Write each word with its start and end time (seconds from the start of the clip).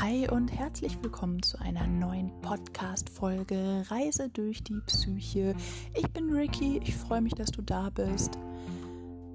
Hi 0.00 0.28
und 0.28 0.48
herzlich 0.48 1.00
willkommen 1.04 1.40
zu 1.44 1.56
einer 1.60 1.86
neuen 1.86 2.40
Podcast-Folge 2.40 3.84
Reise 3.88 4.28
durch 4.28 4.64
die 4.64 4.80
Psyche. 4.86 5.54
Ich 5.94 6.10
bin 6.10 6.30
Ricky, 6.30 6.80
ich 6.82 6.96
freue 6.96 7.20
mich, 7.20 7.34
dass 7.34 7.52
du 7.52 7.62
da 7.62 7.90
bist. 7.90 8.36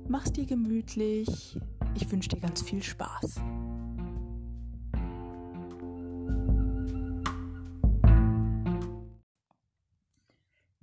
Mach's 0.10 0.34
dir 0.34 0.46
gemütlich. 0.46 1.58
Ich 1.96 2.12
wünsche 2.12 2.28
dir 2.28 2.42
ganz 2.42 2.62
viel 2.62 2.83
Spaß. 2.83 3.36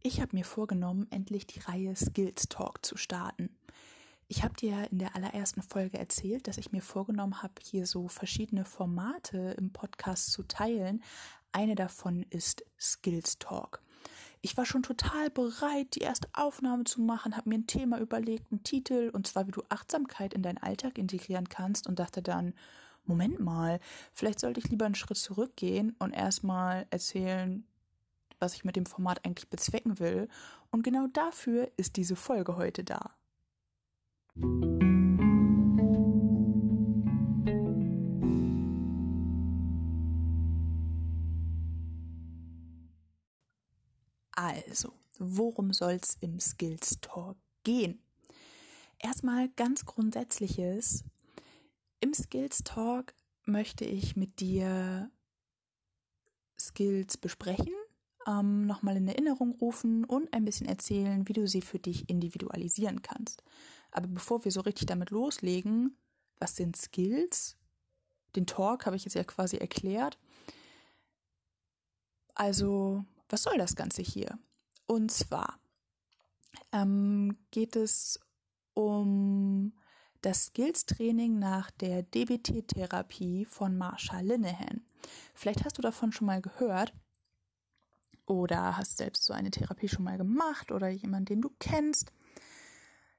Ich 0.03 0.23
habe 0.23 0.35
mir 0.35 0.47
vorgenommen, 0.47 1.07
endlich 1.11 1.47
die 1.47 1.61
Reihe 1.61 1.95
Skills 1.95 2.49
Talk 2.49 2.83
zu 2.83 2.97
starten. 2.97 3.51
Ich 4.29 4.43
habe 4.43 4.55
dir 4.55 4.91
in 4.91 4.99
der 4.99 5.15
allerersten 5.15 5.63
Folge 5.63 5.99
erzählt, 5.99 6.49
dass 6.49 6.59
ich 6.59 6.73
mir 6.73 6.83
vorgenommen 6.83 7.43
habe, 7.45 7.55
hier 7.63 7.87
so 7.87 8.09
verschiedene 8.09 8.65
Formate 8.65 9.55
im 9.57 9.73
Podcast 9.73 10.33
zu 10.33 10.43
teilen. 10.43 11.01
Eine 11.53 11.77
davon 11.77 12.25
ist 12.31 12.65
Skills 12.79 13.39
Talk. 13.39 13.81
Ich 14.41 14.57
war 14.57 14.67
schon 14.67 14.83
total 14.83 15.31
bereit, 15.31 15.95
die 15.95 16.01
erste 16.01 16.29
Aufnahme 16.33 16.85
zu 16.85 17.01
machen, 17.01 17.37
habe 17.37 17.49
mir 17.49 17.59
ein 17.59 17.69
Thema 17.69 18.01
überlegt, 18.01 18.51
einen 18.51 18.65
Titel, 18.65 19.11
und 19.13 19.29
zwar 19.29 19.47
wie 19.47 19.53
du 19.53 19.63
Achtsamkeit 19.69 20.35
in 20.35 20.43
deinen 20.43 20.59
Alltag 20.59 20.99
integrieren 20.99 21.49
kannst 21.49 21.87
und 21.87 22.01
dachte 22.01 22.21
dann, 22.21 22.53
Moment 23.05 23.39
mal, 23.39 23.79
vielleicht 24.13 24.41
sollte 24.41 24.59
ich 24.59 24.69
lieber 24.69 24.87
einen 24.87 24.97
Schritt 24.97 25.19
zurückgehen 25.19 25.95
und 26.01 26.13
erstmal 26.13 26.87
erzählen, 26.91 27.65
was 28.41 28.55
ich 28.55 28.65
mit 28.65 28.75
dem 28.75 28.87
Format 28.87 29.25
eigentlich 29.25 29.49
bezwecken 29.49 30.01
will. 30.01 30.29
Und 30.73 30.83
genau 30.83 31.07
dafür 31.13 31.71
ist 31.77 31.97
diese 31.97 32.17
Folge 32.17 32.57
heute 32.57 32.83
da. 32.83 33.13
Also, 44.33 44.93
worum 45.19 45.73
soll 45.73 45.93
es 45.93 46.19
im 46.21 46.39
Skills 46.41 46.99
Talk 47.01 47.39
gehen? 47.63 48.03
Erstmal 48.99 49.49
ganz 49.57 49.87
Grundsätzliches. 49.87 51.05
Im 52.01 52.13
Skills 52.13 52.59
Talk 52.59 53.15
möchte 53.47 53.87
ich 53.87 54.17
mit 54.17 54.41
dir 54.41 55.11
Skills 56.61 57.17
besprechen, 57.17 57.73
ähm, 58.27 58.67
nochmal 58.67 58.99
in 58.99 59.09
Erinnerung 59.09 59.53
rufen 59.53 60.05
und 60.05 60.31
ein 60.35 60.45
bisschen 60.45 60.69
erzählen, 60.69 61.27
wie 61.27 61.33
du 61.33 61.49
sie 61.49 61.63
für 61.63 61.79
dich 61.79 62.11
individualisieren 62.11 63.01
kannst. 63.01 63.43
Aber 63.91 64.09
bevor 64.09 64.45
wir 64.45 64.53
so 64.53 64.61
richtig 64.61 64.87
damit 64.87 65.11
loslegen, 65.11 65.97
was 66.39 66.57
sind 66.57 66.77
Skills? 66.77 67.57
Den 68.35 68.47
Talk 68.47 68.87
habe 68.87 68.97
ich 68.97 69.05
jetzt 69.05 69.15
ja 69.15 69.25
quasi 69.25 69.57
erklärt. 69.57 70.19
Also, 72.35 73.05
was 73.29 73.43
soll 73.43 73.57
das 73.57 73.77
Ganze 73.77 74.03
hier? 74.03 74.39
Und 74.87 75.11
zwar 75.11 75.59
ähm, 76.73 77.39
geht 77.51 77.77
es 77.77 78.21
um 78.75 79.73
das 80.21 80.47
Skills-Training 80.47 81.39
nach 81.39 81.71
der 81.71 82.03
DBT-Therapie 82.03 83.45
von 83.45 83.79
Marsha 83.79 84.21
Linehan. 84.21 84.85
Vielleicht 85.35 85.65
hast 85.65 85.79
du 85.79 85.83
davon 85.83 86.13
schon 86.13 86.27
mal 86.27 86.43
gehört 86.43 86.93
oder 88.27 88.77
hast 88.77 88.99
selbst 88.99 89.25
so 89.25 89.33
eine 89.33 89.51
Therapie 89.51 89.89
schon 89.89 90.05
mal 90.05 90.19
gemacht 90.19 90.73
oder 90.73 90.89
jemanden, 90.89 91.27
den 91.27 91.43
du 91.43 91.51
kennst. 91.59 92.13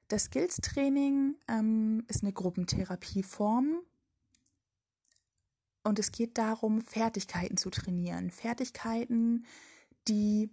Das 0.08 0.24
Skills-Training 0.24 1.36
ähm, 1.48 2.02
ist 2.08 2.22
eine 2.22 2.32
Gruppentherapieform 2.32 3.82
und 5.84 5.98
es 5.98 6.12
geht 6.12 6.38
darum, 6.38 6.80
Fertigkeiten 6.80 7.58
zu 7.58 7.68
trainieren. 7.68 8.30
Fertigkeiten, 8.30 9.44
die 10.08 10.50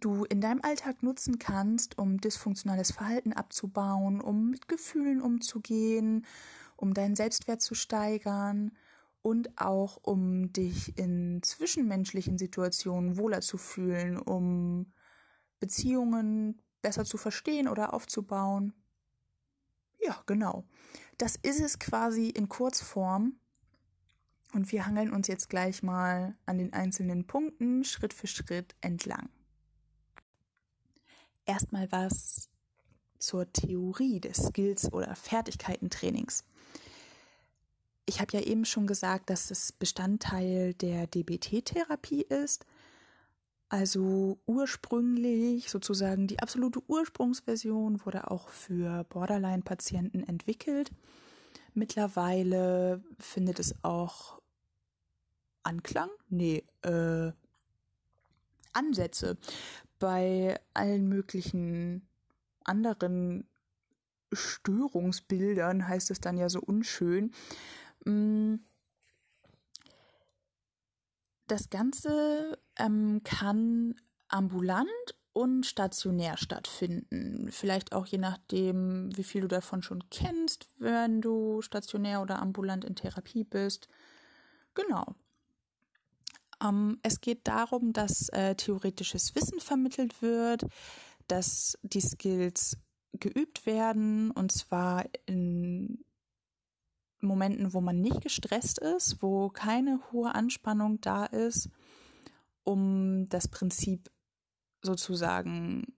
du 0.00 0.24
in 0.24 0.40
deinem 0.40 0.60
Alltag 0.62 1.02
nutzen 1.02 1.40
kannst, 1.40 1.98
um 1.98 2.20
dysfunktionales 2.20 2.92
Verhalten 2.92 3.32
abzubauen, 3.32 4.20
um 4.20 4.50
mit 4.50 4.68
Gefühlen 4.68 5.20
umzugehen, 5.20 6.24
um 6.76 6.94
deinen 6.94 7.16
Selbstwert 7.16 7.60
zu 7.60 7.74
steigern 7.74 8.70
und 9.22 9.58
auch 9.60 9.98
um 10.00 10.52
dich 10.52 10.96
in 10.96 11.42
zwischenmenschlichen 11.42 12.38
Situationen 12.38 13.18
wohler 13.18 13.40
zu 13.40 13.58
fühlen, 13.58 14.16
um 14.16 14.92
Beziehungen 15.58 16.62
besser 16.82 17.04
zu 17.04 17.16
verstehen 17.16 17.68
oder 17.68 17.94
aufzubauen. 17.94 18.74
Ja, 20.00 20.22
genau. 20.26 20.64
Das 21.16 21.36
ist 21.36 21.60
es 21.60 21.78
quasi 21.78 22.28
in 22.28 22.48
Kurzform. 22.48 23.36
Und 24.52 24.70
wir 24.70 24.86
hangeln 24.86 25.12
uns 25.12 25.28
jetzt 25.28 25.48
gleich 25.48 25.82
mal 25.82 26.36
an 26.44 26.58
den 26.58 26.72
einzelnen 26.74 27.26
Punkten 27.26 27.84
Schritt 27.84 28.12
für 28.12 28.26
Schritt 28.26 28.74
entlang. 28.82 29.30
Erstmal 31.46 31.90
was 31.90 32.50
zur 33.18 33.50
Theorie 33.52 34.20
des 34.20 34.48
Skills- 34.48 34.92
oder 34.92 35.14
Fertigkeitentrainings. 35.14 36.44
Ich 38.04 38.20
habe 38.20 38.36
ja 38.36 38.40
eben 38.40 38.64
schon 38.64 38.86
gesagt, 38.86 39.30
dass 39.30 39.50
es 39.50 39.72
Bestandteil 39.72 40.74
der 40.74 41.06
DBT-Therapie 41.06 42.22
ist. 42.22 42.66
Also 43.72 44.38
ursprünglich, 44.44 45.70
sozusagen 45.70 46.26
die 46.26 46.40
absolute 46.40 46.82
Ursprungsversion 46.88 48.04
wurde 48.04 48.30
auch 48.30 48.50
für 48.50 49.04
Borderline-Patienten 49.04 50.24
entwickelt. 50.24 50.90
Mittlerweile 51.72 53.02
findet 53.18 53.58
es 53.60 53.74
auch 53.82 54.42
Anklang? 55.62 56.10
Nee, 56.28 56.66
äh, 56.82 57.32
Ansätze 58.74 59.38
bei 59.98 60.60
allen 60.74 61.08
möglichen 61.08 62.06
anderen 62.64 63.48
Störungsbildern, 64.34 65.88
heißt 65.88 66.10
es 66.10 66.20
dann 66.20 66.36
ja 66.36 66.50
so 66.50 66.60
unschön. 66.60 67.32
Mm. 68.04 68.56
Das 71.52 71.68
Ganze 71.68 72.58
ähm, 72.78 73.20
kann 73.24 73.94
ambulant 74.28 74.88
und 75.34 75.66
stationär 75.66 76.38
stattfinden. 76.38 77.50
Vielleicht 77.50 77.92
auch 77.92 78.06
je 78.06 78.16
nachdem, 78.16 79.14
wie 79.14 79.22
viel 79.22 79.42
du 79.42 79.48
davon 79.48 79.82
schon 79.82 80.02
kennst, 80.08 80.66
wenn 80.78 81.20
du 81.20 81.60
stationär 81.60 82.22
oder 82.22 82.40
ambulant 82.40 82.86
in 82.86 82.96
Therapie 82.96 83.44
bist. 83.44 83.88
Genau. 84.72 85.04
Ähm, 86.64 86.98
es 87.02 87.20
geht 87.20 87.46
darum, 87.46 87.92
dass 87.92 88.30
äh, 88.30 88.54
theoretisches 88.54 89.34
Wissen 89.34 89.60
vermittelt 89.60 90.22
wird, 90.22 90.64
dass 91.28 91.78
die 91.82 92.00
Skills 92.00 92.78
geübt 93.12 93.66
werden 93.66 94.30
und 94.30 94.52
zwar 94.52 95.04
in 95.26 96.02
Momenten, 97.22 97.72
wo 97.72 97.80
man 97.80 98.00
nicht 98.00 98.20
gestresst 98.20 98.78
ist, 98.78 99.22
wo 99.22 99.48
keine 99.48 100.00
hohe 100.10 100.34
Anspannung 100.34 101.00
da 101.00 101.24
ist, 101.24 101.70
um 102.64 103.28
das 103.28 103.48
Prinzip 103.48 104.10
sozusagen 104.82 105.94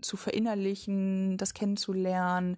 zu 0.00 0.16
verinnerlichen, 0.16 1.36
das 1.36 1.54
kennenzulernen. 1.54 2.56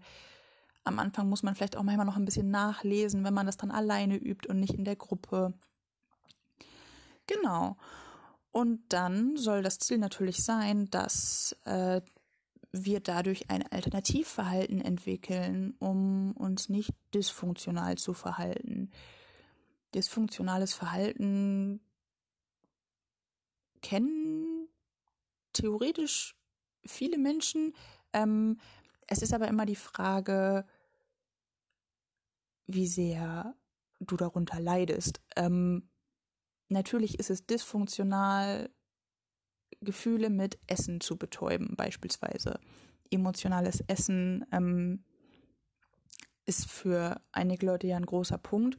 Am 0.84 0.98
Anfang 0.98 1.28
muss 1.28 1.42
man 1.42 1.54
vielleicht 1.54 1.76
auch 1.76 1.82
manchmal 1.82 2.06
noch 2.06 2.16
ein 2.16 2.24
bisschen 2.24 2.50
nachlesen, 2.50 3.24
wenn 3.24 3.34
man 3.34 3.46
das 3.46 3.56
dann 3.56 3.70
alleine 3.70 4.16
übt 4.16 4.48
und 4.48 4.60
nicht 4.60 4.74
in 4.74 4.84
der 4.84 4.96
Gruppe. 4.96 5.54
Genau. 7.26 7.76
Und 8.52 8.80
dann 8.92 9.36
soll 9.36 9.62
das 9.62 9.78
Ziel 9.78 9.98
natürlich 9.98 10.42
sein, 10.42 10.90
dass 10.90 11.56
äh, 11.64 12.00
wir 12.72 13.00
dadurch 13.00 13.50
ein 13.50 13.66
Alternativverhalten 13.66 14.80
entwickeln, 14.80 15.74
um 15.78 16.32
uns 16.32 16.68
nicht 16.68 16.92
dysfunktional 17.14 17.98
zu 17.98 18.14
verhalten. 18.14 18.90
Dysfunktionales 19.94 20.72
Verhalten 20.72 21.80
kennen 23.82 24.68
theoretisch 25.52 26.36
viele 26.84 27.18
Menschen. 27.18 27.74
Ähm, 28.12 28.58
es 29.06 29.22
ist 29.22 29.34
aber 29.34 29.48
immer 29.48 29.66
die 29.66 29.76
Frage, 29.76 30.64
wie 32.66 32.86
sehr 32.86 33.56
du 33.98 34.16
darunter 34.16 34.60
leidest. 34.60 35.20
Ähm, 35.34 35.88
natürlich 36.68 37.18
ist 37.18 37.30
es 37.30 37.46
dysfunktional, 37.46 38.70
Gefühle 39.80 40.30
mit 40.30 40.58
Essen 40.66 41.00
zu 41.00 41.16
betäuben, 41.16 41.74
beispielsweise. 41.76 42.60
Emotionales 43.10 43.82
Essen 43.86 44.44
ähm, 44.52 45.04
ist 46.46 46.70
für 46.70 47.20
einige 47.32 47.66
Leute 47.66 47.86
ja 47.86 47.96
ein 47.96 48.06
großer 48.06 48.38
Punkt. 48.38 48.76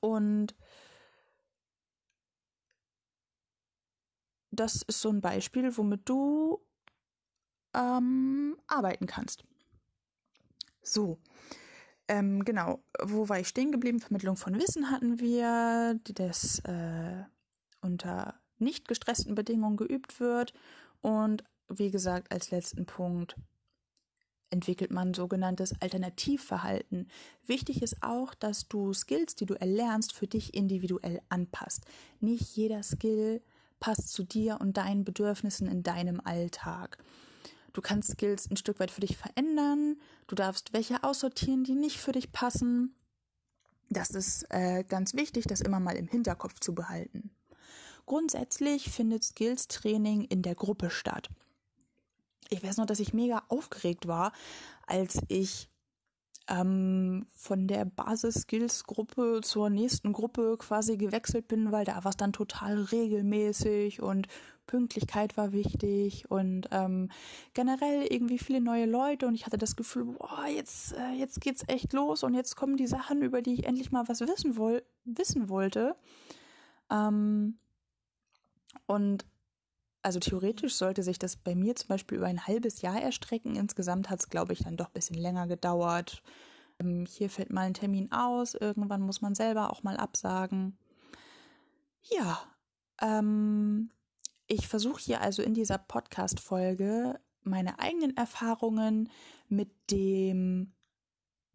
Und 0.00 0.54
das 4.50 4.82
ist 4.82 5.00
so 5.00 5.10
ein 5.10 5.20
Beispiel, 5.20 5.76
womit 5.76 6.08
du 6.08 6.64
ähm, 7.74 8.56
arbeiten 8.66 9.06
kannst. 9.06 9.44
So, 10.82 11.18
Ähm, 12.10 12.42
genau, 12.44 12.82
wo 13.02 13.28
war 13.28 13.38
ich 13.38 13.48
stehen 13.48 13.70
geblieben? 13.70 14.00
Vermittlung 14.00 14.36
von 14.36 14.58
Wissen 14.58 14.90
hatten 14.90 15.20
wir, 15.20 16.00
das 16.04 16.58
äh, 16.60 17.24
unter 17.80 18.34
nicht 18.58 18.88
gestressten 18.88 19.34
Bedingungen 19.34 19.76
geübt 19.76 20.20
wird. 20.20 20.52
Und 21.00 21.44
wie 21.68 21.90
gesagt, 21.90 22.32
als 22.32 22.50
letzten 22.50 22.86
Punkt 22.86 23.36
entwickelt 24.50 24.90
man 24.90 25.14
sogenanntes 25.14 25.80
Alternativverhalten. 25.80 27.08
Wichtig 27.46 27.82
ist 27.82 28.02
auch, 28.02 28.34
dass 28.34 28.68
du 28.68 28.92
Skills, 28.92 29.34
die 29.34 29.46
du 29.46 29.54
erlernst, 29.54 30.12
für 30.12 30.26
dich 30.26 30.54
individuell 30.54 31.20
anpasst. 31.28 31.84
Nicht 32.20 32.56
jeder 32.56 32.82
Skill 32.82 33.42
passt 33.80 34.08
zu 34.08 34.24
dir 34.24 34.58
und 34.60 34.76
deinen 34.76 35.04
Bedürfnissen 35.04 35.68
in 35.68 35.82
deinem 35.82 36.20
Alltag. 36.20 36.98
Du 37.72 37.80
kannst 37.80 38.10
Skills 38.12 38.50
ein 38.50 38.56
Stück 38.56 38.80
weit 38.80 38.90
für 38.90 39.02
dich 39.02 39.16
verändern. 39.16 39.96
Du 40.26 40.34
darfst 40.34 40.72
welche 40.72 41.04
aussortieren, 41.04 41.64
die 41.64 41.74
nicht 41.74 41.98
für 41.98 42.12
dich 42.12 42.32
passen. 42.32 42.94
Das 43.90 44.10
ist 44.10 44.46
äh, 44.50 44.84
ganz 44.84 45.14
wichtig, 45.14 45.46
das 45.46 45.60
immer 45.60 45.80
mal 45.80 45.96
im 45.96 46.08
Hinterkopf 46.08 46.60
zu 46.60 46.74
behalten. 46.74 47.30
Grundsätzlich 48.08 48.88
findet 48.88 49.22
Skills-Training 49.22 50.22
in 50.22 50.40
der 50.40 50.54
Gruppe 50.54 50.88
statt. 50.88 51.28
Ich 52.48 52.62
weiß 52.64 52.78
noch, 52.78 52.86
dass 52.86 53.00
ich 53.00 53.12
mega 53.12 53.42
aufgeregt 53.48 54.08
war, 54.08 54.32
als 54.86 55.18
ich 55.28 55.68
ähm, 56.48 57.26
von 57.34 57.68
der 57.68 57.84
Basis-Skills-Gruppe 57.84 59.40
zur 59.42 59.68
nächsten 59.68 60.14
Gruppe 60.14 60.56
quasi 60.58 60.96
gewechselt 60.96 61.48
bin, 61.48 61.70
weil 61.70 61.84
da 61.84 62.02
war 62.02 62.08
es 62.08 62.16
dann 62.16 62.32
total 62.32 62.80
regelmäßig 62.80 64.00
und 64.00 64.26
Pünktlichkeit 64.66 65.36
war 65.36 65.52
wichtig 65.52 66.30
und 66.30 66.66
ähm, 66.70 67.10
generell 67.52 68.06
irgendwie 68.10 68.38
viele 68.38 68.62
neue 68.62 68.86
Leute 68.86 69.26
und 69.26 69.34
ich 69.34 69.44
hatte 69.44 69.58
das 69.58 69.76
Gefühl, 69.76 70.06
boah, 70.06 70.46
jetzt, 70.46 70.94
äh, 70.94 71.12
jetzt 71.12 71.42
geht's 71.42 71.62
echt 71.66 71.92
los 71.92 72.22
und 72.22 72.32
jetzt 72.32 72.56
kommen 72.56 72.78
die 72.78 72.86
Sachen, 72.86 73.20
über 73.20 73.42
die 73.42 73.52
ich 73.52 73.66
endlich 73.66 73.92
mal 73.92 74.08
was 74.08 74.22
wissen, 74.22 74.56
woll 74.56 74.82
wissen 75.04 75.50
wollte. 75.50 75.94
Ähm, 76.90 77.58
und 78.86 79.26
also 80.02 80.20
theoretisch 80.20 80.74
sollte 80.74 81.02
sich 81.02 81.18
das 81.18 81.36
bei 81.36 81.54
mir 81.54 81.74
zum 81.76 81.88
Beispiel 81.88 82.18
über 82.18 82.26
ein 82.26 82.46
halbes 82.46 82.82
Jahr 82.82 83.00
erstrecken. 83.00 83.56
Insgesamt 83.56 84.10
hat 84.10 84.20
es, 84.20 84.30
glaube 84.30 84.52
ich, 84.52 84.60
dann 84.60 84.76
doch 84.76 84.86
ein 84.86 84.92
bisschen 84.92 85.18
länger 85.18 85.46
gedauert. 85.46 86.22
Ähm, 86.78 87.04
hier 87.06 87.28
fällt 87.30 87.50
mal 87.50 87.62
ein 87.62 87.74
Termin 87.74 88.12
aus, 88.12 88.54
irgendwann 88.54 89.02
muss 89.02 89.20
man 89.20 89.34
selber 89.34 89.70
auch 89.70 89.82
mal 89.82 89.96
absagen. 89.96 90.78
Ja, 92.02 92.40
ähm, 93.02 93.90
ich 94.46 94.68
versuche 94.68 95.00
hier 95.00 95.20
also 95.20 95.42
in 95.42 95.54
dieser 95.54 95.78
Podcast-Folge 95.78 97.20
meine 97.42 97.78
eigenen 97.78 98.16
Erfahrungen 98.16 99.10
mit 99.48 99.70
dem 99.90 100.72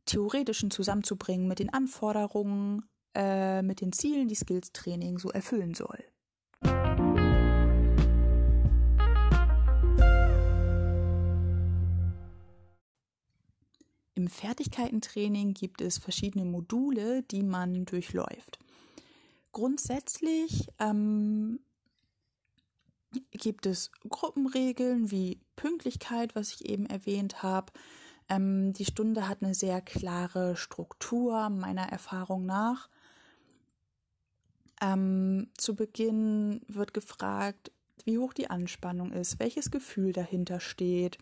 Theoretischen 0.05 0.69
zusammenzubringen, 0.69 1.47
mit 1.47 1.59
den 1.59 1.73
Anforderungen, 1.73 2.83
äh, 3.15 3.61
mit 3.61 3.81
den 3.81 3.93
Zielen, 3.93 4.27
die 4.27 4.35
Skills-Training 4.35 5.17
so 5.17 5.29
erfüllen 5.29 5.73
soll. 5.73 6.03
Im 14.15 14.27
Fertigkeitentraining 14.27 15.54
gibt 15.54 15.81
es 15.81 15.98
verschiedene 15.98 16.45
Module, 16.45 17.24
die 17.24 17.44
man 17.44 17.86
durchläuft. 17.86 18.60
Grundsätzlich 19.51 20.68
ähm, 20.80 21.60
gibt 23.31 23.65
es 23.65 23.92
Gruppenregeln 24.07 25.10
wie 25.10 25.39
Pünktlichkeit, 25.56 26.36
was 26.36 26.54
ich 26.54 26.65
eben 26.65 26.86
erwähnt 26.86 27.42
habe. 27.42 27.71
Ähm, 28.30 28.74
die 28.74 28.86
Stunde 28.86 29.27
hat 29.27 29.42
eine 29.42 29.56
sehr 29.56 29.81
klare 29.81 30.56
Struktur, 30.56 31.50
meiner 31.50 31.89
Erfahrung 31.89 32.45
nach. 32.45 32.89
Ähm, 34.81 35.50
zu 35.57 35.75
Beginn 35.75 36.62
wird 36.68 36.94
gefragt, 36.94 37.71
wie 38.06 38.18
hoch 38.18 38.33
die 38.33 38.50
Anspannung 38.50 39.12
ist, 39.12 39.39
welches 39.39 39.71
Gefühl 39.71 40.13
dahinter 40.13 40.60
steht 40.60 41.18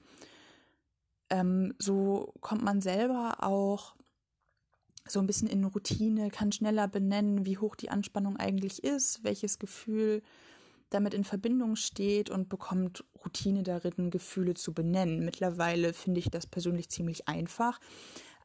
ähm, 1.32 1.74
so 1.80 2.34
kommt 2.42 2.62
man 2.62 2.82
selber 2.82 3.38
auch 3.40 3.96
so 5.08 5.20
ein 5.20 5.28
bisschen 5.28 5.48
in 5.48 5.64
Routine, 5.64 6.30
kann 6.30 6.52
schneller 6.52 6.88
benennen, 6.88 7.46
wie 7.46 7.58
hoch 7.58 7.76
die 7.76 7.90
Anspannung 7.90 8.38
eigentlich 8.38 8.84
ist, 8.84 9.24
welches 9.24 9.58
Gefühl 9.58 10.22
damit 10.90 11.14
in 11.14 11.24
Verbindung 11.24 11.76
steht 11.76 12.30
und 12.30 12.50
bekommt 12.50 13.04
Routine 13.24 13.64
darin, 13.64 14.12
Gefühle 14.12 14.54
zu 14.54 14.74
benennen. 14.74 15.24
Mittlerweile 15.24 15.94
finde 15.94 16.20
ich 16.20 16.30
das 16.30 16.46
persönlich 16.46 16.90
ziemlich 16.90 17.28
einfach. 17.28 17.80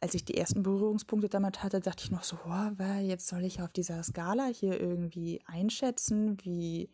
Als 0.00 0.14
ich 0.14 0.24
die 0.24 0.36
ersten 0.36 0.62
Berührungspunkte 0.62 1.28
damit 1.28 1.62
hatte, 1.62 1.80
dachte 1.80 2.04
ich 2.04 2.10
noch 2.10 2.22
so, 2.22 2.38
oh, 2.46 2.82
jetzt 3.00 3.26
soll 3.26 3.44
ich 3.44 3.62
auf 3.62 3.72
dieser 3.72 4.02
Skala 4.02 4.46
hier 4.46 4.80
irgendwie 4.80 5.40
einschätzen, 5.46 6.36
wie 6.44 6.88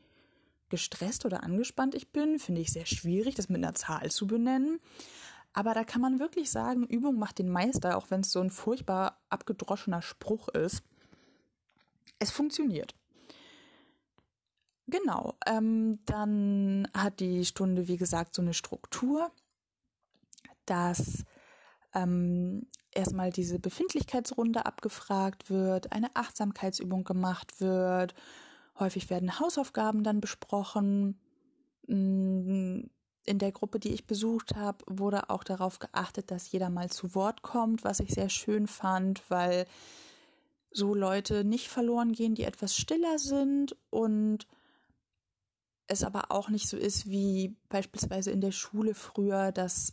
gestresst 0.71 1.27
oder 1.27 1.43
angespannt 1.43 1.95
ich 1.95 2.09
bin. 2.13 2.39
Finde 2.39 2.63
ich 2.63 2.73
sehr 2.73 2.87
schwierig, 2.87 3.35
das 3.35 3.51
mit 3.51 3.63
einer 3.63 3.75
Zahl 3.75 4.11
zu 4.11 4.27
benennen. 4.27 4.81
Aber 5.53 5.75
da 5.75 5.85
kann 5.85 6.01
man 6.01 6.19
wirklich 6.19 6.51
sagen, 6.51 6.87
Übung 6.87 7.19
macht 7.19 7.39
den 7.39 7.51
Meister, 7.51 7.97
auch 7.97 8.11
wenn 8.11 8.21
es 8.21 8.33
so 8.33 8.41
ein 8.41 8.51
furchtbar 8.51 9.21
abgedroschener 9.29 10.01
Spruch 10.01 10.49
ist. 10.49 10.83
Es 12.19 12.31
funktioniert. 12.31 12.95
Genau, 14.87 15.35
ähm, 15.47 15.99
dann 16.07 16.89
hat 16.95 17.21
die 17.21 17.45
Stunde, 17.45 17.89
wie 17.89 17.97
gesagt, 17.97 18.35
so 18.35 18.43
eine 18.43 18.55
Struktur, 18.55 19.31
dass 20.67 21.25
ähm, 21.95 22.67
erstmal 22.91 23.31
diese 23.31 23.59
Befindlichkeitsrunde 23.59 24.67
abgefragt 24.67 25.51
wird, 25.51 25.93
eine 25.93 26.15
Achtsamkeitsübung 26.15 27.05
gemacht 27.05 27.61
wird, 27.61 28.15
häufig 28.79 29.11
werden 29.11 29.39
Hausaufgaben 29.39 30.03
dann 30.03 30.21
besprochen, 30.21 31.19
mm, 31.87 32.83
in 33.25 33.39
der 33.39 33.53
Gruppe, 33.53 33.79
die 33.79 33.93
ich 33.93 34.07
besucht 34.07 34.57
habe, 34.57 34.85
wurde 34.87 35.31
auch 35.31 35.45
darauf 35.45 35.79
geachtet, 35.79 36.31
dass 36.31 36.51
jeder 36.51 36.71
mal 36.71 36.91
zu 36.91 37.15
Wort 37.15 37.43
kommt, 37.43 37.85
was 37.85 38.01
ich 38.01 38.11
sehr 38.11 38.29
schön 38.29 38.67
fand, 38.67 39.23
weil 39.31 39.67
so 40.71 40.95
Leute 40.95 41.45
nicht 41.45 41.69
verloren 41.69 42.13
gehen, 42.13 42.35
die 42.35 42.45
etwas 42.45 42.77
stiller 42.77 43.19
sind 43.19 43.77
und 43.91 44.47
es 45.87 46.03
aber 46.03 46.31
auch 46.31 46.49
nicht 46.49 46.69
so 46.69 46.77
ist 46.77 47.09
wie 47.09 47.57
beispielsweise 47.69 48.31
in 48.31 48.41
der 48.41 48.53
Schule 48.53 48.95
früher, 48.95 49.53
dass 49.53 49.93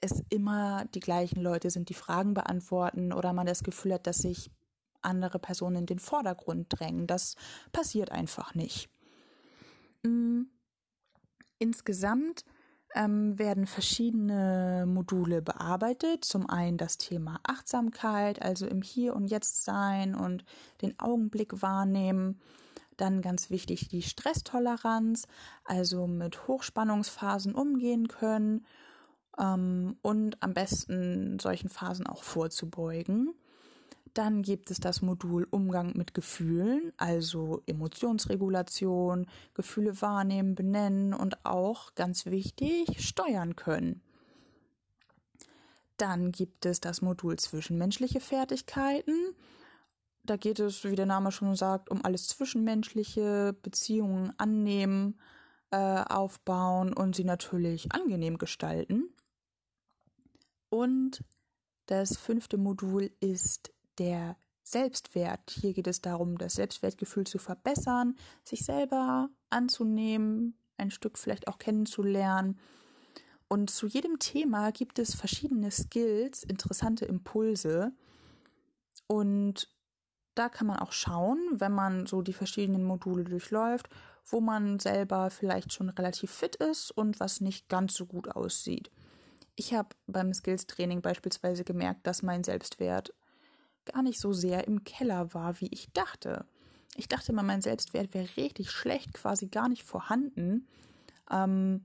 es 0.00 0.22
immer 0.30 0.86
die 0.94 1.00
gleichen 1.00 1.40
Leute 1.42 1.70
sind, 1.70 1.88
die 1.88 1.94
Fragen 1.94 2.34
beantworten 2.34 3.12
oder 3.12 3.32
man 3.32 3.46
das 3.46 3.62
Gefühl 3.62 3.94
hat, 3.94 4.06
dass 4.06 4.18
sich 4.18 4.50
andere 5.02 5.38
Personen 5.38 5.76
in 5.76 5.86
den 5.86 5.98
Vordergrund 5.98 6.66
drängen. 6.70 7.06
Das 7.06 7.36
passiert 7.72 8.10
einfach 8.10 8.54
nicht. 8.54 8.88
Mhm. 10.02 10.50
Insgesamt 11.58 12.44
ähm, 12.94 13.38
werden 13.38 13.66
verschiedene 13.66 14.84
Module 14.86 15.42
bearbeitet. 15.42 16.24
Zum 16.24 16.48
einen 16.48 16.78
das 16.78 16.98
Thema 16.98 17.40
Achtsamkeit, 17.42 18.42
also 18.42 18.66
im 18.66 18.82
Hier 18.82 19.14
und 19.14 19.28
Jetzt 19.28 19.64
sein 19.64 20.14
und 20.14 20.44
den 20.82 20.98
Augenblick 20.98 21.62
wahrnehmen. 21.62 22.40
Dann 22.96 23.22
ganz 23.22 23.50
wichtig 23.50 23.88
die 23.88 24.02
Stresstoleranz, 24.02 25.26
also 25.64 26.06
mit 26.06 26.48
Hochspannungsphasen 26.48 27.54
umgehen 27.54 28.08
können 28.08 28.66
ähm, 29.38 29.96
und 30.02 30.42
am 30.42 30.54
besten 30.54 31.38
solchen 31.38 31.68
Phasen 31.68 32.06
auch 32.06 32.22
vorzubeugen. 32.24 33.34
Dann 34.14 34.42
gibt 34.42 34.70
es 34.70 34.80
das 34.80 35.02
Modul 35.02 35.46
Umgang 35.50 35.96
mit 35.96 36.14
Gefühlen, 36.14 36.92
also 36.96 37.62
Emotionsregulation, 37.66 39.26
Gefühle 39.54 40.00
wahrnehmen, 40.00 40.54
benennen 40.54 41.14
und 41.14 41.44
auch, 41.44 41.94
ganz 41.94 42.26
wichtig, 42.26 43.06
steuern 43.06 43.56
können. 43.56 44.02
Dann 45.96 46.30
gibt 46.32 46.64
es 46.64 46.80
das 46.80 47.02
Modul 47.02 47.38
Zwischenmenschliche 47.38 48.20
Fertigkeiten. 48.20 49.34
Da 50.22 50.36
geht 50.36 50.60
es, 50.60 50.84
wie 50.84 50.94
der 50.94 51.06
Name 51.06 51.32
schon 51.32 51.56
sagt, 51.56 51.90
um 51.90 52.04
alles 52.04 52.28
Zwischenmenschliche, 52.28 53.56
Beziehungen 53.62 54.32
annehmen, 54.38 55.18
äh, 55.70 55.76
aufbauen 55.76 56.92
und 56.92 57.16
sie 57.16 57.24
natürlich 57.24 57.92
angenehm 57.92 58.38
gestalten. 58.38 59.10
Und 60.70 61.24
das 61.86 62.16
fünfte 62.16 62.58
Modul 62.58 63.10
ist 63.20 63.72
der 63.98 64.36
Selbstwert. 64.62 65.50
Hier 65.50 65.72
geht 65.72 65.86
es 65.86 66.00
darum, 66.00 66.36
das 66.38 66.54
Selbstwertgefühl 66.54 67.26
zu 67.26 67.38
verbessern, 67.38 68.16
sich 68.44 68.64
selber 68.64 69.30
anzunehmen, 69.50 70.58
ein 70.76 70.90
Stück 70.90 71.18
vielleicht 71.18 71.48
auch 71.48 71.58
kennenzulernen. 71.58 72.58
Und 73.48 73.70
zu 73.70 73.86
jedem 73.86 74.18
Thema 74.18 74.72
gibt 74.72 74.98
es 74.98 75.14
verschiedene 75.14 75.70
Skills, 75.70 76.42
interessante 76.42 77.06
Impulse. 77.06 77.92
Und 79.06 79.70
da 80.34 80.48
kann 80.48 80.66
man 80.66 80.78
auch 80.78 80.92
schauen, 80.92 81.38
wenn 81.52 81.72
man 81.72 82.06
so 82.06 82.20
die 82.22 82.34
verschiedenen 82.34 82.84
Module 82.84 83.24
durchläuft, 83.24 83.88
wo 84.26 84.40
man 84.40 84.78
selber 84.78 85.30
vielleicht 85.30 85.72
schon 85.72 85.88
relativ 85.88 86.30
fit 86.30 86.56
ist 86.56 86.90
und 86.90 87.18
was 87.18 87.40
nicht 87.40 87.68
ganz 87.68 87.94
so 87.94 88.04
gut 88.04 88.28
aussieht. 88.28 88.90
Ich 89.56 89.74
habe 89.74 89.88
beim 90.06 90.32
Skills-Training 90.32 91.00
beispielsweise 91.00 91.64
gemerkt, 91.64 92.06
dass 92.06 92.22
mein 92.22 92.44
Selbstwert 92.44 93.12
gar 93.92 94.02
nicht 94.02 94.20
so 94.20 94.32
sehr 94.32 94.66
im 94.66 94.84
Keller 94.84 95.34
war, 95.34 95.60
wie 95.60 95.68
ich 95.68 95.90
dachte. 95.92 96.46
Ich 96.96 97.08
dachte 97.08 97.32
immer, 97.32 97.42
mein 97.42 97.62
Selbstwert 97.62 98.14
wäre 98.14 98.28
richtig 98.36 98.70
schlecht, 98.70 99.14
quasi 99.14 99.46
gar 99.46 99.68
nicht 99.68 99.84
vorhanden. 99.84 100.66
Ähm, 101.30 101.84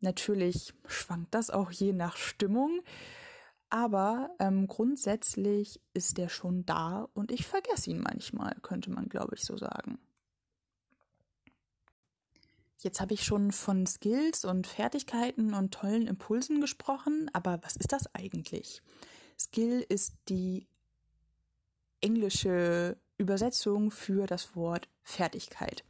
natürlich 0.00 0.74
schwankt 0.86 1.34
das 1.34 1.50
auch 1.50 1.70
je 1.70 1.92
nach 1.92 2.16
Stimmung, 2.16 2.80
aber 3.70 4.30
ähm, 4.38 4.68
grundsätzlich 4.68 5.80
ist 5.94 6.18
der 6.18 6.28
schon 6.28 6.64
da 6.66 7.08
und 7.14 7.32
ich 7.32 7.46
vergesse 7.46 7.90
ihn 7.90 8.00
manchmal, 8.00 8.54
könnte 8.62 8.90
man, 8.90 9.08
glaube 9.08 9.34
ich, 9.34 9.44
so 9.44 9.56
sagen. 9.56 9.98
Jetzt 12.78 13.00
habe 13.00 13.14
ich 13.14 13.24
schon 13.24 13.50
von 13.50 13.86
Skills 13.86 14.44
und 14.44 14.66
Fertigkeiten 14.66 15.54
und 15.54 15.72
tollen 15.72 16.06
Impulsen 16.06 16.60
gesprochen, 16.60 17.30
aber 17.32 17.58
was 17.62 17.76
ist 17.76 17.92
das 17.92 18.14
eigentlich? 18.14 18.82
Skill 19.38 19.84
ist 19.88 20.14
die 20.28 20.66
englische 22.00 22.96
Übersetzung 23.18 23.90
für 23.90 24.26
das 24.26 24.56
Wort 24.56 24.88
Fertigkeit, 25.02 25.84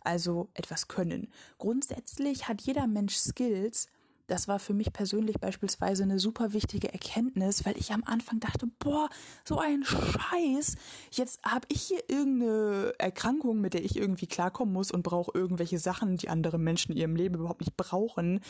also 0.00 0.48
etwas 0.54 0.88
können. 0.88 1.32
Grundsätzlich 1.58 2.48
hat 2.48 2.62
jeder 2.62 2.86
Mensch 2.86 3.16
Skills, 3.16 3.88
das 4.26 4.48
war 4.48 4.58
für 4.58 4.72
mich 4.72 4.92
persönlich 4.92 5.38
beispielsweise 5.38 6.02
eine 6.02 6.18
super 6.18 6.52
wichtige 6.54 6.92
Erkenntnis, 6.92 7.66
weil 7.66 7.76
ich 7.76 7.92
am 7.92 8.04
Anfang 8.04 8.40
dachte, 8.40 8.66
boah, 8.78 9.08
so 9.44 9.58
ein 9.58 9.84
Scheiß. 9.84 10.76
Jetzt 11.10 11.42
habe 11.44 11.66
ich 11.68 11.82
hier 11.82 12.02
irgendeine 12.08 12.94
Erkrankung, 12.98 13.60
mit 13.60 13.74
der 13.74 13.84
ich 13.84 13.96
irgendwie 13.96 14.26
klarkommen 14.26 14.72
muss 14.72 14.90
und 14.90 15.02
brauche 15.02 15.32
irgendwelche 15.34 15.78
Sachen, 15.78 16.16
die 16.16 16.30
andere 16.30 16.58
Menschen 16.58 16.92
in 16.92 16.98
ihrem 16.98 17.16
Leben 17.16 17.34
überhaupt 17.34 17.60
nicht 17.60 17.76
brauchen. 17.76 18.40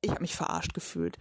Ich 0.00 0.10
habe 0.10 0.22
mich 0.22 0.36
verarscht 0.36 0.74
gefühlt. 0.74 1.18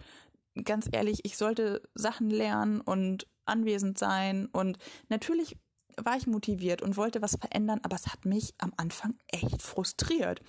Ganz 0.64 0.88
ehrlich, 0.92 1.22
ich 1.24 1.38
sollte 1.38 1.82
Sachen 1.96 2.30
lernen 2.30 2.82
und 2.82 3.26
anwesend 3.52 3.98
sein 3.98 4.48
und 4.48 4.78
natürlich 5.10 5.58
war 5.98 6.18
ich 6.18 6.28
motiviert 6.28 6.82
und 6.82 6.98
wollte 6.98 7.22
was 7.22 7.36
verändern, 7.36 7.82
aber 7.84 7.96
es 7.96 8.08
hat 8.08 8.26
mich 8.26 8.54
am 8.58 8.74
Anfang 8.78 9.16
echt 9.28 9.62
frustriert. 9.62 10.42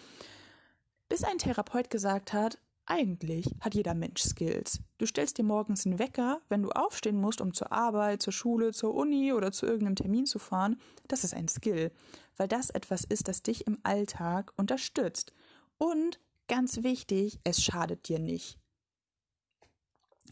Bis 1.09 1.25
ein 1.25 1.39
Therapeut 1.39 1.91
gesagt 1.91 2.33
hat, 2.33 2.59
eigentlich 2.87 3.55
hat 3.61 3.75
jeder 3.75 3.95
Mensch 3.95 4.23
Skills. 4.23 4.81
Du 4.99 5.07
stellst 5.07 5.39
dir 5.39 5.45
morgens 5.45 5.87
einen 5.87 5.99
Wecker, 5.99 6.41
wenn 6.49 6.63
du 6.63 6.71
aufstehen 6.71 7.21
musst, 7.21 7.41
um 7.41 7.55
zur 7.55 7.71
Arbeit, 7.71 8.23
zur 8.23 8.33
Schule, 8.33 8.73
zur 8.73 8.95
Uni 8.95 9.33
oder 9.33 9.53
zu 9.53 9.67
irgendeinem 9.67 9.97
Termin 9.97 10.27
zu 10.27 10.39
fahren. 10.39 10.81
Das 11.07 11.23
ist 11.23 11.35
ein 11.35 11.49
Skill, 11.49 11.93
weil 12.37 12.49
das 12.49 12.71
etwas 12.71 13.05
ist, 13.05 13.29
das 13.29 13.43
dich 13.43 13.67
im 13.67 13.79
Alltag 13.85 14.53
unterstützt. 14.57 15.33
Und 15.79 16.19
ganz 16.49 16.83
wichtig, 16.83 17.39
es 17.45 17.63
schadet 17.63 18.09
dir 18.09 18.19
nicht. 18.19 18.59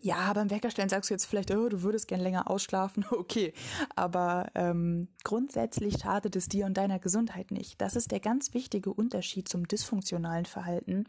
Ja, 0.03 0.33
beim 0.33 0.49
Weckerstellen 0.49 0.89
sagst 0.89 1.11
du 1.11 1.15
jetzt 1.15 1.27
vielleicht, 1.27 1.51
oh, 1.51 1.69
du 1.69 1.83
würdest 1.83 2.09
gern 2.09 2.21
länger 2.21 2.51
ausschlafen. 2.51 3.05
Okay, 3.11 3.53
aber 3.97 4.51
ähm, 4.55 5.09
grundsätzlich 5.25 5.99
schadet 6.01 6.35
es 6.37 6.49
dir 6.49 6.65
und 6.65 6.77
deiner 6.77 6.99
Gesundheit 6.99 7.51
nicht. 7.51 7.81
Das 7.81 7.97
ist 7.97 8.11
der 8.11 8.21
ganz 8.21 8.55
wichtige 8.55 8.93
Unterschied 8.93 9.49
zum 9.49 9.69
dysfunktionalen 9.69 10.47
Verhalten. 10.47 11.05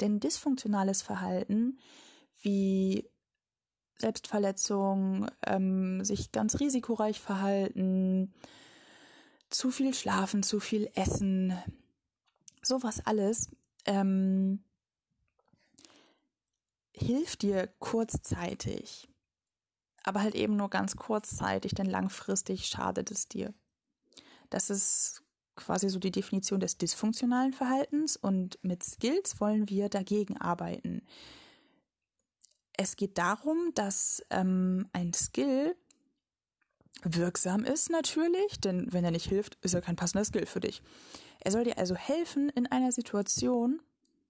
Denn 0.00 0.18
dysfunktionales 0.18 1.00
Verhalten 1.02 1.78
wie 2.40 3.08
Selbstverletzung, 3.98 5.28
ähm, 5.46 6.04
sich 6.04 6.32
ganz 6.32 6.58
risikoreich 6.58 7.20
verhalten, 7.20 8.34
zu 9.48 9.70
viel 9.70 9.94
schlafen, 9.94 10.42
zu 10.42 10.58
viel 10.58 10.90
essen, 10.94 11.56
sowas 12.62 13.00
alles, 13.06 13.50
ähm, 13.86 14.64
hilft 16.94 17.42
dir 17.42 17.68
kurzzeitig, 17.78 19.08
aber 20.02 20.22
halt 20.22 20.34
eben 20.34 20.56
nur 20.56 20.70
ganz 20.70 20.96
kurzzeitig, 20.96 21.74
denn 21.74 21.86
langfristig 21.86 22.66
schadet 22.66 23.10
es 23.10 23.28
dir. 23.28 23.52
Das 24.50 24.70
ist 24.70 25.22
quasi 25.56 25.88
so 25.88 25.98
die 25.98 26.10
Definition 26.10 26.60
des 26.60 26.78
dysfunktionalen 26.78 27.52
Verhaltens 27.52 28.16
und 28.16 28.58
mit 28.62 28.82
Skills 28.82 29.40
wollen 29.40 29.68
wir 29.68 29.88
dagegen 29.88 30.36
arbeiten. 30.40 31.02
Es 32.76 32.96
geht 32.96 33.18
darum, 33.18 33.72
dass 33.74 34.22
ähm, 34.30 34.88
ein 34.92 35.12
Skill 35.12 35.76
wirksam 37.04 37.64
ist 37.64 37.90
natürlich, 37.90 38.60
denn 38.60 38.92
wenn 38.92 39.04
er 39.04 39.10
nicht 39.10 39.28
hilft, 39.28 39.56
ist 39.62 39.74
er 39.74 39.82
kein 39.82 39.96
passender 39.96 40.24
Skill 40.24 40.46
für 40.46 40.60
dich. 40.60 40.82
Er 41.40 41.52
soll 41.52 41.64
dir 41.64 41.78
also 41.78 41.94
helfen 41.94 42.48
in 42.48 42.66
einer 42.66 42.90
Situation, 42.90 43.80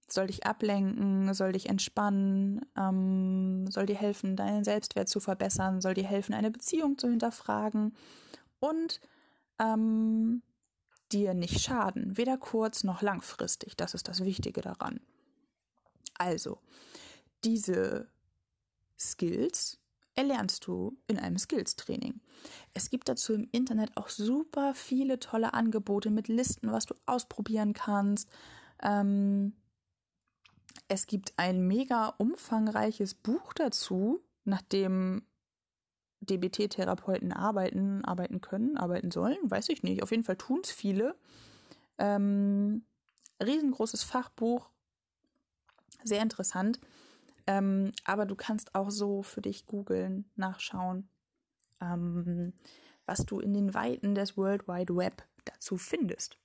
soll 0.07 0.27
dich 0.27 0.45
ablenken, 0.45 1.33
soll 1.33 1.53
dich 1.53 1.67
entspannen, 1.69 2.61
ähm, 2.77 3.65
soll 3.69 3.85
dir 3.85 3.95
helfen, 3.95 4.35
deinen 4.35 4.63
Selbstwert 4.63 5.09
zu 5.09 5.19
verbessern, 5.19 5.81
soll 5.81 5.93
dir 5.93 6.05
helfen, 6.05 6.33
eine 6.33 6.51
Beziehung 6.51 6.97
zu 6.97 7.09
hinterfragen 7.09 7.95
und 8.59 9.01
ähm, 9.59 10.41
dir 11.11 11.33
nicht 11.33 11.61
schaden, 11.61 12.17
weder 12.17 12.37
kurz 12.37 12.83
noch 12.83 13.01
langfristig. 13.01 13.75
Das 13.77 13.93
ist 13.93 14.07
das 14.07 14.23
Wichtige 14.23 14.61
daran. 14.61 14.99
Also, 16.17 16.59
diese 17.43 18.07
Skills 18.97 19.79
erlernst 20.15 20.65
du 20.65 20.97
in 21.07 21.19
einem 21.19 21.37
Skills-Training. 21.37 22.21
Es 22.73 22.89
gibt 22.89 23.09
dazu 23.09 23.33
im 23.33 23.49
Internet 23.51 23.97
auch 23.97 24.09
super 24.09 24.73
viele 24.73 25.19
tolle 25.19 25.53
Angebote 25.53 26.09
mit 26.09 26.27
Listen, 26.27 26.71
was 26.71 26.85
du 26.85 26.95
ausprobieren 27.05 27.73
kannst. 27.73 28.29
Ähm, 28.81 29.53
es 30.87 31.07
gibt 31.07 31.33
ein 31.37 31.67
mega 31.67 32.09
umfangreiches 32.17 33.13
Buch 33.13 33.53
dazu, 33.53 34.21
nach 34.43 34.61
dem 34.61 35.23
DBT-Therapeuten 36.21 37.31
arbeiten, 37.31 38.03
arbeiten 38.05 38.41
können, 38.41 38.77
arbeiten 38.77 39.11
sollen, 39.11 39.37
weiß 39.43 39.69
ich 39.69 39.83
nicht. 39.83 40.03
Auf 40.03 40.11
jeden 40.11 40.23
Fall 40.23 40.37
tun 40.37 40.61
es 40.63 40.71
viele. 40.71 41.15
Ähm, 41.97 42.85
riesengroßes 43.43 44.03
Fachbuch, 44.03 44.69
sehr 46.03 46.21
interessant. 46.21 46.79
Ähm, 47.47 47.91
aber 48.05 48.25
du 48.25 48.35
kannst 48.35 48.73
auch 48.73 48.89
so 48.89 49.21
für 49.21 49.41
dich 49.41 49.65
googeln, 49.65 50.29
nachschauen, 50.35 51.07
ähm, 51.79 52.53
was 53.05 53.25
du 53.25 53.39
in 53.39 53.53
den 53.53 53.73
Weiten 53.73 54.15
des 54.15 54.35
World 54.35 54.67
Wide 54.67 54.95
Web 54.95 55.23
dazu 55.45 55.77
findest. 55.77 56.37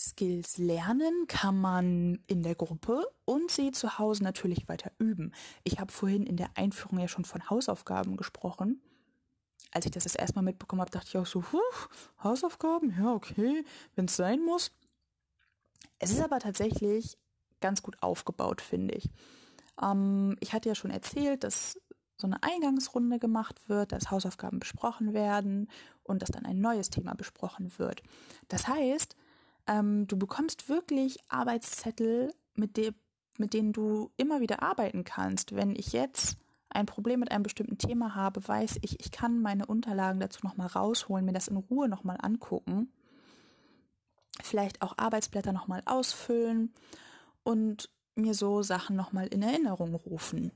Skills 0.00 0.56
lernen 0.56 1.26
kann 1.28 1.60
man 1.60 2.20
in 2.26 2.42
der 2.42 2.54
Gruppe 2.54 3.06
und 3.26 3.50
sie 3.50 3.70
zu 3.70 3.98
Hause 3.98 4.24
natürlich 4.24 4.66
weiter 4.66 4.90
üben. 4.98 5.32
Ich 5.62 5.78
habe 5.78 5.92
vorhin 5.92 6.24
in 6.24 6.36
der 6.36 6.50
Einführung 6.54 6.98
ja 6.98 7.06
schon 7.06 7.26
von 7.26 7.50
Hausaufgaben 7.50 8.16
gesprochen. 8.16 8.80
Als 9.72 9.84
ich 9.84 9.90
das 9.90 10.04
das 10.04 10.14
erste 10.14 10.36
Mal 10.36 10.42
mitbekommen 10.42 10.80
habe, 10.80 10.90
dachte 10.90 11.06
ich 11.06 11.18
auch 11.18 11.26
so, 11.26 11.44
huh, 11.52 11.58
Hausaufgaben, 12.24 12.94
ja, 12.98 13.12
okay, 13.12 13.62
wenn 13.94 14.06
es 14.06 14.16
sein 14.16 14.40
muss. 14.42 14.72
Es 15.98 16.10
ist 16.10 16.22
aber 16.22 16.38
tatsächlich 16.38 17.18
ganz 17.60 17.82
gut 17.82 18.02
aufgebaut, 18.02 18.62
finde 18.62 18.94
ich. 18.94 19.10
Ähm, 19.82 20.36
ich 20.40 20.54
hatte 20.54 20.70
ja 20.70 20.74
schon 20.74 20.90
erzählt, 20.90 21.44
dass 21.44 21.78
so 22.16 22.26
eine 22.26 22.42
Eingangsrunde 22.42 23.18
gemacht 23.18 23.68
wird, 23.68 23.92
dass 23.92 24.10
Hausaufgaben 24.10 24.60
besprochen 24.60 25.12
werden 25.12 25.70
und 26.02 26.22
dass 26.22 26.30
dann 26.30 26.46
ein 26.46 26.60
neues 26.60 26.88
Thema 26.88 27.14
besprochen 27.14 27.70
wird. 27.78 28.02
Das 28.48 28.66
heißt, 28.66 29.14
ähm, 29.70 30.06
du 30.08 30.18
bekommst 30.18 30.68
wirklich 30.68 31.18
Arbeitszettel, 31.28 32.34
mit, 32.56 32.76
de 32.76 32.92
mit 33.38 33.54
denen 33.54 33.72
du 33.72 34.10
immer 34.16 34.40
wieder 34.40 34.62
arbeiten 34.62 35.04
kannst. 35.04 35.54
Wenn 35.54 35.76
ich 35.76 35.92
jetzt 35.92 36.36
ein 36.68 36.86
Problem 36.86 37.20
mit 37.20 37.30
einem 37.30 37.44
bestimmten 37.44 37.78
Thema 37.78 38.14
habe, 38.14 38.46
weiß 38.46 38.80
ich, 38.82 39.00
ich 39.00 39.12
kann 39.12 39.40
meine 39.40 39.66
Unterlagen 39.66 40.20
dazu 40.20 40.40
nochmal 40.42 40.66
rausholen, 40.66 41.24
mir 41.24 41.32
das 41.32 41.48
in 41.48 41.56
Ruhe 41.56 41.88
nochmal 41.88 42.18
angucken, 42.20 42.92
vielleicht 44.42 44.82
auch 44.82 44.98
Arbeitsblätter 44.98 45.52
nochmal 45.52 45.82
ausfüllen 45.86 46.74
und 47.44 47.90
mir 48.16 48.34
so 48.34 48.62
Sachen 48.62 48.96
nochmal 48.96 49.28
in 49.28 49.42
Erinnerung 49.42 49.94
rufen. 49.94 50.52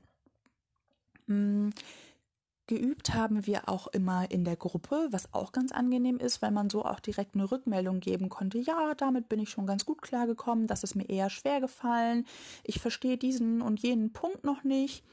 Geübt 2.67 3.13
haben 3.13 3.45
wir 3.45 3.69
auch 3.69 3.85
immer 3.87 4.31
in 4.31 4.43
der 4.43 4.55
Gruppe, 4.55 5.07
was 5.11 5.33
auch 5.35 5.51
ganz 5.51 5.71
angenehm 5.71 6.17
ist, 6.17 6.41
weil 6.41 6.49
man 6.49 6.71
so 6.71 6.83
auch 6.83 6.99
direkt 6.99 7.35
eine 7.35 7.51
Rückmeldung 7.51 7.99
geben 7.99 8.27
konnte. 8.27 8.57
Ja, 8.57 8.95
damit 8.95 9.29
bin 9.29 9.39
ich 9.39 9.51
schon 9.51 9.67
ganz 9.67 9.85
gut 9.85 10.01
klargekommen, 10.01 10.65
das 10.65 10.83
ist 10.83 10.95
mir 10.95 11.07
eher 11.07 11.29
schwer 11.29 11.61
gefallen. 11.61 12.25
Ich 12.63 12.79
verstehe 12.79 13.17
diesen 13.17 13.61
und 13.61 13.81
jenen 13.81 14.13
Punkt 14.13 14.43
noch 14.43 14.63
nicht, 14.63 15.03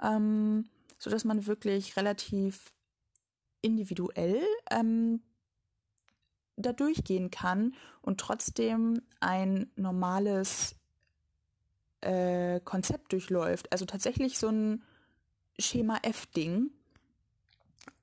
ähm, 0.00 0.68
so 0.96 1.10
man 1.24 1.46
wirklich 1.46 1.96
relativ 1.96 2.72
individuell 3.62 4.40
ähm, 4.70 5.22
da 6.56 6.72
durchgehen 6.72 7.32
kann 7.32 7.74
und 8.02 8.20
trotzdem 8.20 9.02
ein 9.18 9.72
normales 9.74 10.76
äh, 12.00 12.60
Konzept 12.60 13.12
durchläuft. 13.12 13.72
Also 13.72 13.86
tatsächlich 13.86 14.38
so 14.38 14.48
ein 14.48 14.82
Schema 15.58 15.98
F-Ding 16.02 16.70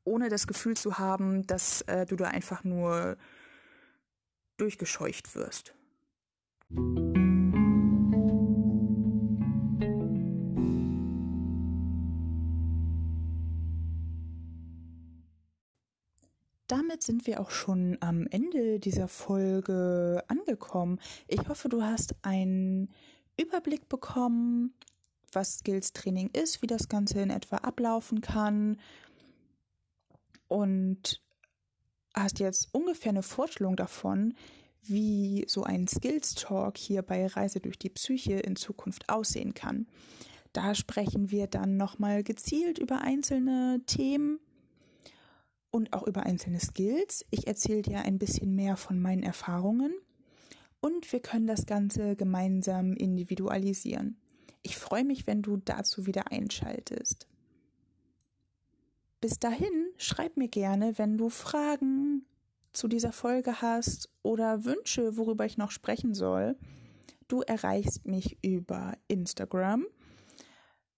ohne 0.10 0.30
das 0.30 0.48
Gefühl 0.48 0.75
zu 0.75 0.98
haben, 0.98 1.46
dass 1.48 1.82
äh, 1.84 2.06
du 2.06 2.16
da 2.16 2.25
einfach 2.25 2.63
nur 2.63 3.18
durchgescheucht 4.58 5.36
wirst. 5.36 5.74
damit 16.89 17.04
sind 17.04 17.28
wir 17.28 17.39
auch 17.39 17.51
schon 17.51 17.98
am 18.00 18.28
Ende 18.28 18.80
dieser 18.80 19.08
Folge 19.08 20.24
angekommen. 20.28 21.00
Ich 21.28 21.48
hoffe, 21.48 21.70
du 21.70 21.84
hast 21.84 22.16
einen 22.24 22.89
Überblick 23.38 23.88
bekommen, 23.89 24.74
was 25.32 25.60
Skills 25.60 25.94
Training 25.94 26.30
ist, 26.34 26.62
wie 26.62 26.68
das 26.68 26.89
Ganze 26.89 27.22
in 27.22 27.30
etwa 27.30 27.58
ablaufen 27.58 28.22
kann, 28.22 28.78
und 30.50 31.22
hast 32.13 32.39
jetzt 32.39 32.68
ungefähr 32.74 33.12
eine 33.12 33.24
Vorstellung 33.24 33.77
davon, 33.77 34.34
wie 34.84 35.46
so 35.48 35.63
ein 35.63 35.88
Skills 35.88 36.36
Talk 36.36 36.77
hier 36.77 37.01
bei 37.01 37.25
Reise 37.27 37.62
durch 37.62 37.79
die 37.79 37.89
Psyche 37.89 38.34
in 38.34 38.58
Zukunft 38.58 39.08
aussehen 39.08 39.53
kann. 39.53 39.88
Da 40.51 40.75
sprechen 40.75 41.32
wir 41.32 41.48
dann 41.48 41.77
nochmal 41.77 42.24
gezielt 42.24 42.79
über 42.79 43.01
einzelne 43.01 43.82
Themen 43.86 44.39
und 45.70 45.94
auch 45.94 46.08
über 46.08 46.24
einzelne 46.24 46.60
Skills. 46.60 47.25
Ich 47.29 47.48
erzähle 47.48 47.84
dir 47.84 48.01
ein 48.01 48.18
bisschen 48.18 48.56
mehr 48.56 48.75
von 48.75 49.00
meinen 49.00 49.24
Erfahrungen 49.24 49.94
und 50.82 51.12
wir 51.12 51.20
können 51.20 51.46
das 51.46 51.65
Ganze 51.65 52.15
gemeinsam 52.15 52.94
individualisieren. 52.94 54.18
Ich 54.63 54.77
freue 54.77 55.03
mich, 55.03 55.27
wenn 55.27 55.41
du 55.41 55.58
dazu 55.58 56.06
wieder 56.06 56.32
einschaltest. 56.32 57.27
Bis 59.22 59.38
dahin, 59.38 59.88
schreib 60.00 60.38
mir 60.38 60.48
gerne, 60.48 60.98
wenn 60.98 61.18
du 61.18 61.29
Fragen 61.29 62.25
zu 62.72 62.88
dieser 62.88 63.12
Folge 63.12 63.62
hast 63.62 64.10
oder 64.24 64.63
Wünsche, 64.63 65.18
worüber 65.18 65.46
ich 65.46 65.58
noch 65.58 65.72
sprechen 65.72 66.13
soll. 66.13 66.58
Du 67.27 67.41
erreichst 67.41 68.08
mich 68.08 68.38
über 68.44 68.98
Instagram. 69.08 69.86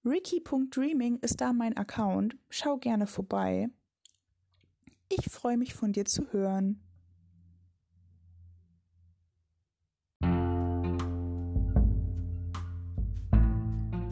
Ricky.dreaming 0.05 1.17
ist 1.17 1.41
da 1.41 1.51
mein 1.51 1.75
Account. 1.77 2.37
Schau 2.49 2.77
gerne 2.77 3.07
vorbei. 3.07 3.69
Ich 5.09 5.29
freue 5.29 5.57
mich 5.57 5.73
von 5.73 5.91
dir 5.91 6.05
zu 6.05 6.31
hören. 6.31 6.81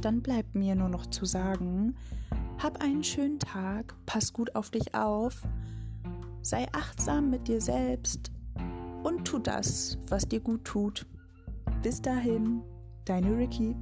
Dann 0.02 0.22
bleibt 0.22 0.56
mir 0.56 0.76
nur 0.76 0.90
noch 0.90 1.08
zu 1.08 1.26
sagen, 1.26 1.98
hab 2.62 2.84
einen 2.84 3.04
schönen 3.04 3.40
Tag, 3.40 3.96
pass 4.06 4.34
gut 4.34 4.56
auf 4.56 4.70
dich 4.70 4.94
auf, 4.94 5.42
sei 6.42 6.68
achtsam 6.74 7.30
mit 7.30 7.48
dir 7.48 7.62
selbst 7.62 8.32
und 9.04 9.26
tu 9.26 9.40
das, 9.40 9.98
was 10.10 10.28
dir 10.28 10.42
gut 10.42 10.66
tut. 10.66 11.06
Bis 11.82 12.02
dahin, 12.02 12.62
deine 13.06 13.38
Ricky. 13.38 13.76